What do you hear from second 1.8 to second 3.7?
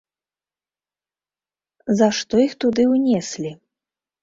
За што іх туды ўнеслі?